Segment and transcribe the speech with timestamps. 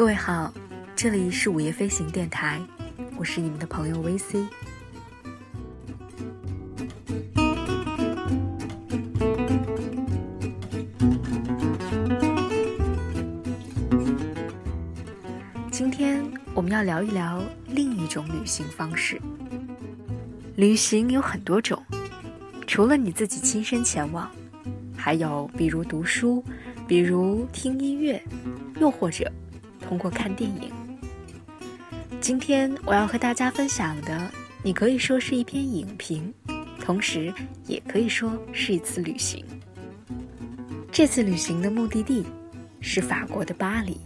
[0.00, 0.50] 各位好，
[0.96, 2.58] 这里是午夜飞行电台，
[3.18, 4.46] 我是你们的朋友 VC。
[15.70, 19.20] 今天我们要聊一聊另一种旅行方式。
[20.56, 21.78] 旅行有很多种，
[22.66, 24.30] 除了你自己亲身前往，
[24.96, 26.42] 还有比如读书，
[26.88, 28.22] 比如听音乐，
[28.80, 29.30] 又或者
[29.90, 30.70] 通过看电影。
[32.20, 34.30] 今天我要和大家分享的，
[34.62, 36.32] 你可以说是一篇影评，
[36.78, 37.34] 同时
[37.66, 39.44] 也可以说是一次旅行。
[40.92, 42.24] 这次旅行的目的地
[42.80, 43.98] 是法国的巴黎。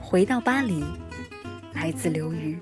[0.00, 0.82] 回到巴黎，
[1.74, 2.58] 来自刘瑜。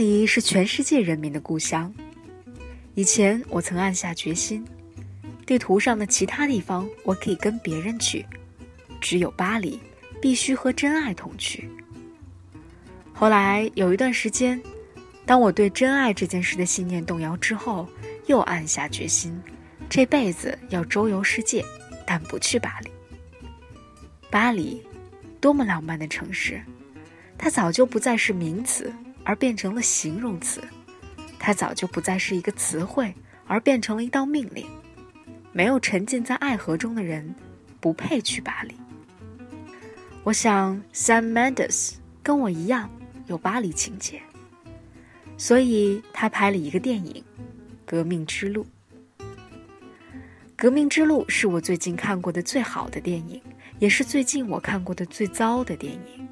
[0.00, 1.92] 黎是全世界人民的故乡。
[2.94, 4.64] 以前我曾暗下决心，
[5.44, 8.24] 地图上的其他地方我可以跟别人去，
[8.98, 9.78] 只有巴黎
[10.18, 11.68] 必须和真爱同去。
[13.12, 14.58] 后来有一段时间，
[15.26, 17.86] 当我对真爱这件事的信念动摇之后，
[18.24, 19.38] 又暗下决心，
[19.90, 21.62] 这辈子要周游世界，
[22.06, 22.90] 但不去巴黎。
[24.30, 24.82] 巴黎，
[25.42, 26.58] 多么浪漫的城市！
[27.36, 28.90] 它早就不再是名词，
[29.24, 30.60] 而变成了形容词；
[31.38, 33.14] 它早就不再是一个词汇，
[33.46, 34.66] 而变成了一道命令。
[35.52, 37.34] 没有沉浸在爱河中的人，
[37.80, 38.74] 不配去巴黎。
[40.22, 42.90] 我想，Sam Mendes 跟我一样
[43.26, 44.20] 有巴黎情节，
[45.36, 47.12] 所以他拍了一个电影
[47.84, 48.66] 《革命之路》。
[50.56, 53.40] 《革命之路》是我最近看过的最好的电影。
[53.78, 56.28] 也是最近我看过的最糟的电影。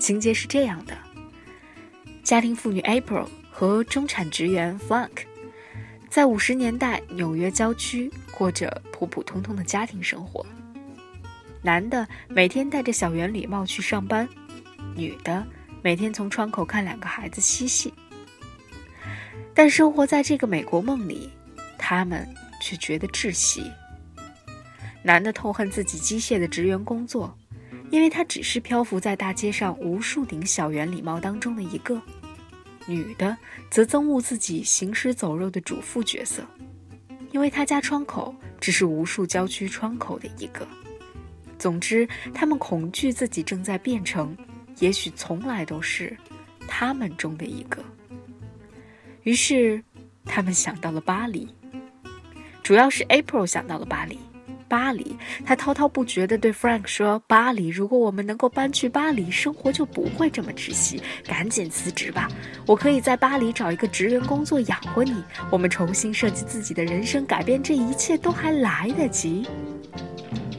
[0.00, 0.98] 情节是这样的：
[2.26, 5.18] 家庭妇女 April 和中产职员 Frank
[6.10, 10.44] 在五十年代纽约郊区过着普普通通的家庭生活。
[11.62, 14.28] 男的每天戴着小圆礼帽去上班，
[14.96, 15.46] 女的
[15.82, 17.94] 每天从窗口看两个孩子嬉戏。
[19.54, 21.30] 但生活在这个美国梦里，
[21.78, 22.28] 他们
[22.60, 23.70] 却觉得窒息。
[25.04, 27.38] 男的痛恨自己机械的职员工作，
[27.90, 32.00] 因为他只是漂浮在大街上无数顶小圆礼帽当中的一个；
[32.86, 33.36] 女的
[33.70, 36.44] 则憎恶自己行尸走肉的主妇角色，
[37.32, 40.66] 因为她家窗口只是无数郊区窗口的一个。
[41.58, 44.36] 总之，他们恐惧自己正在变成，
[44.78, 46.14] 也许从来都是
[46.68, 47.82] 他们中的一个。
[49.22, 49.82] 于是，
[50.24, 51.48] 他们想到了巴黎，
[52.62, 54.18] 主要是 April 想到了巴黎。
[54.68, 61.00] 巴黎，他滔滔不绝地对 Frank 说：“巴黎，如果我们能够搬去巴黎，生活就不会这么窒息。
[61.24, 62.28] 赶紧辞职吧，
[62.66, 65.22] 我可以在巴黎找一个职员工作养活你。
[65.50, 69.46] 我们重新设计自己的人生，改变这一切都还来得及。”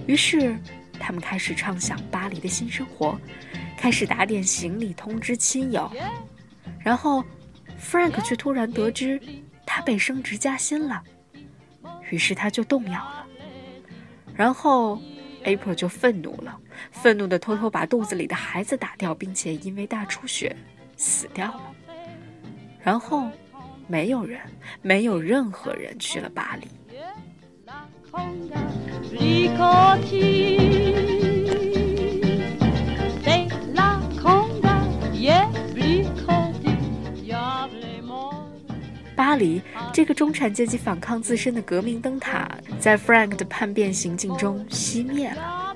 [0.07, 0.57] 于是，
[0.99, 3.19] 他们开始畅想巴黎的新生活，
[3.77, 5.91] 开始打点行李，通知亲友。
[6.79, 7.21] 然后
[7.77, 9.19] ，Frank 却突然得知
[9.65, 11.03] 他被升职加薪了，
[12.09, 13.26] 于是他就动摇了。
[14.37, 15.01] 然后
[15.43, 16.57] ，April 就愤怒了，
[16.91, 20.55] 愤怒的偷偷把肚子里的孩子打掉，并且因为大出血
[20.95, 21.75] 死掉了。
[22.83, 23.29] 然后，
[23.87, 24.39] 没有人，
[24.83, 26.67] 没有任何人去了巴黎。
[39.17, 39.59] 巴黎
[39.91, 42.47] 这个中产阶级反抗自身的革命灯塔，
[42.79, 45.75] 在 Frank 的叛变行径中熄灭了。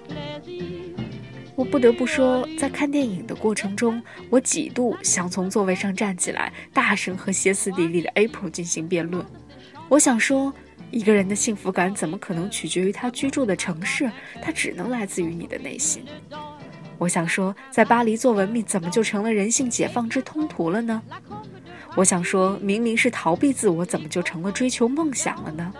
[1.55, 9.25] 我不得不说，在看电影的过程中，我几度想从座位上站起来，大声和歇斯底里的 April 进行辩论。
[9.89, 10.53] 我想说，
[10.91, 14.09] 一个人的幸福感怎么可能取决于他居住的城市？
[14.39, 16.05] 它只能来自于你的内心。
[16.99, 21.01] 我想说，在巴黎做文秘，怎么就成了人性解放之通途了呢？
[21.95, 25.73] 我想说，明明是逃避自我，怎么就成了追求梦想了呢？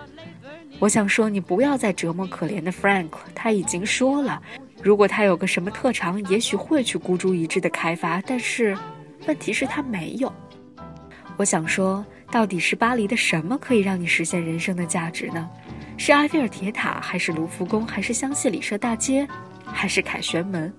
[0.78, 3.10] 我想说，你不要再折磨可怜的 Frank。
[3.34, 4.42] 他已经说了，
[4.82, 8.20] 如果他有个什么特长，也许会去孤注一掷的开发。
[8.26, 8.76] 但是，
[9.26, 10.32] 问题是，他没有。
[11.36, 15.48] 我想说，到底是巴黎的什么可以让你实现人生的价值呢？
[15.96, 19.26] 是埃菲尔铁塔，还是卢浮宫，还是香榭里舍大街，
[19.64, 20.72] 还是凯旋门？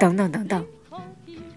[0.00, 0.64] 等等等等，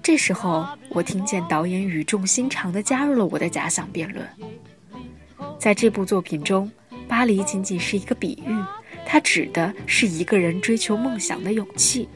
[0.01, 4.27] 这时候，我听见导演语重心长地加入了我的假想辩论。
[5.59, 6.69] 在这部作品中，
[7.07, 8.57] 巴黎仅仅是一个比喻，
[9.05, 12.09] 它指的是一个人追求梦想的勇气。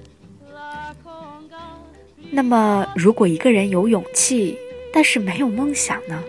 [2.35, 4.57] 那么，如果一个人有勇气，
[4.91, 6.21] 但是没有梦想呢？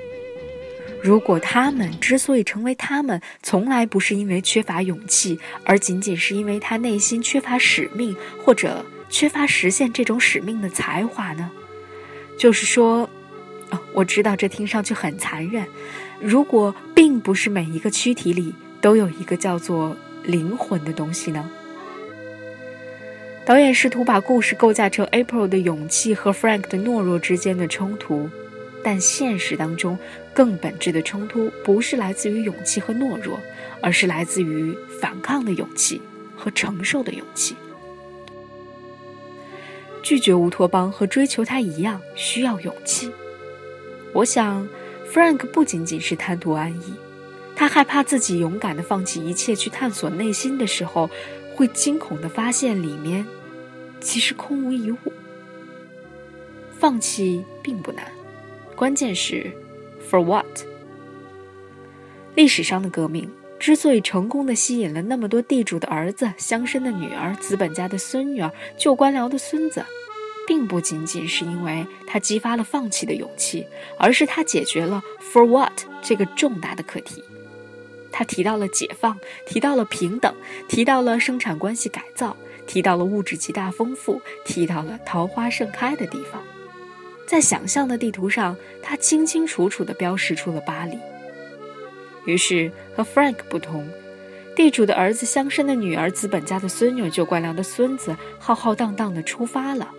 [1.03, 8.15] 如果他们之所以成为他们，从来不是因为缺乏勇气，而仅仅是因为他内心缺乏使命，
[8.45, 11.51] 或者缺乏实现这种使命的才华呢？
[12.39, 13.11] 就是说，
[13.71, 15.67] 哦，我知道这听上去很残忍。
[16.21, 21.51] 如果并不是每一个躯体里都有一个叫做灵魂的东西呢？
[23.47, 28.29] 导演试图把故事构架成 April 的勇气和 Frank 的懦弱之间的冲突，
[28.83, 29.97] 但现实当中
[30.35, 33.39] 更本质的冲突不是来自于勇气和懦弱，
[33.81, 36.03] 而是来自于反抗的勇气
[36.37, 37.55] 和承受的勇气。
[40.03, 43.13] 拒绝乌托邦和追求它一样需要勇气。
[44.13, 44.69] 我想
[45.09, 46.95] ，Frank 不仅仅是贪图安逸，
[47.55, 51.09] 他害怕自己勇敢地放弃一切去探索内心的时候，
[51.57, 53.27] 会惊恐地发现里面。
[53.99, 54.99] 其实空无一物，
[56.79, 58.05] 放弃并不难，
[58.77, 59.51] 关键是
[60.09, 60.47] for what。
[62.35, 69.85] 历史上的革命之所以成功的吸引了那么多地主的儿子、乡绅的女儿、资本家的孙女儿、旧官僚的孙子，
[70.47, 73.67] 并不仅仅是因为他激发了放弃的勇气，
[73.99, 77.25] 而是他解决了 for what 这个重大的课题。
[78.19, 80.35] 他提到了解放，提到了平等，
[80.71, 82.35] 提到了生产关系改造。
[82.67, 86.43] 提到了物质极大丰富，提到了桃花盛开的地方，
[87.27, 90.99] 在想象的地图上，他清清楚楚地标识出了巴黎。
[92.25, 93.87] 于是和 Frank 不同，
[94.57, 99.93] 地主的儿子、乡绅的女儿、资本家的孙女、旧官僚的孙子，浩浩荡荡地出发了。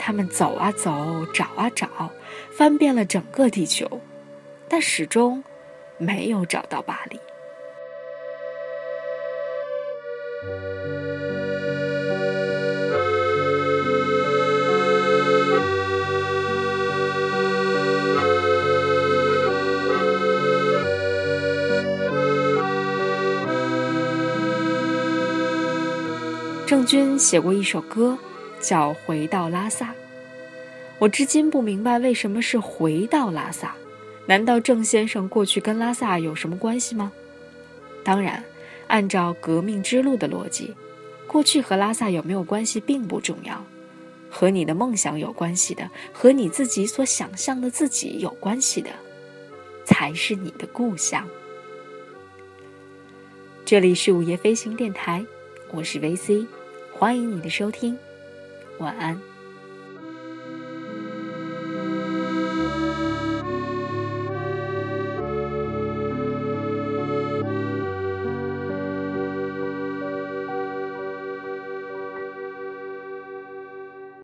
[0.00, 2.10] 他们走啊走，找啊找，
[2.50, 4.00] 翻遍了整个地球，
[4.68, 5.44] 但始终
[5.96, 7.20] 没有找到巴黎。
[10.44, 10.50] 郑
[26.84, 28.18] 钧写过一首歌，
[28.60, 29.86] 叫《回到拉萨》。
[30.98, 33.76] 我至今不明白为什么是回到拉萨？
[34.26, 37.12] 难道郑先生过去跟拉萨有什么关系吗？
[38.02, 38.42] 当然，
[38.92, 40.74] 按照革命之路的逻辑，
[41.26, 43.64] 过去和拉萨有没有关系并不重要。
[44.28, 48.90] 和你的梦想有关系的，和你自己所想象的自己有关系的，
[49.86, 51.26] 才是你的故乡。
[53.64, 55.24] 这里是午夜飞行电台，
[55.70, 56.46] 我是 VC。
[56.92, 57.96] 欢迎你的收听，
[58.78, 59.18] 晚安。